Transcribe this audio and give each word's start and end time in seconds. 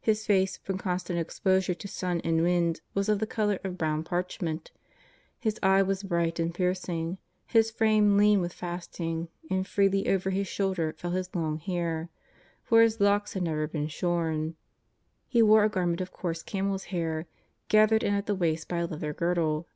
His 0.00 0.24
face, 0.24 0.56
from 0.56 0.78
constant 0.78 1.18
exposure 1.18 1.74
to 1.74 1.88
sun 1.88 2.22
and 2.24 2.40
wind, 2.40 2.80
was 2.94 3.10
of 3.10 3.18
the 3.18 3.26
colour 3.26 3.58
of 3.62 3.76
brown 3.76 4.02
parchment; 4.02 4.70
his 5.38 5.60
eye 5.62 5.82
was 5.82 6.02
bright 6.04 6.38
and 6.40 6.54
piercing; 6.54 7.18
his 7.48 7.70
frame 7.70 8.16
lean 8.16 8.40
with 8.40 8.54
fasting, 8.54 9.28
and 9.50 9.66
freely 9.68 10.08
over 10.08 10.30
his 10.30 10.48
shoulders 10.48 10.94
fell 10.96 11.10
his 11.10 11.28
long 11.34 11.58
hair, 11.58 12.08
for 12.62 12.80
his 12.80 12.98
locks 12.98 13.34
had 13.34 13.42
never 13.42 13.66
been 13.68 13.88
shorn. 13.88 14.56
He 15.28 15.42
wore 15.42 15.64
a 15.64 15.68
garment 15.68 16.00
of 16.00 16.12
coarse 16.14 16.42
camel's 16.42 16.84
hair 16.84 17.26
gathered 17.68 18.02
in 18.02 18.14
at 18.14 18.24
the 18.24 18.34
waist 18.34 18.68
by 18.68 18.78
a 18.78 18.86
leathern 18.86 19.12
girdle. 19.12 19.68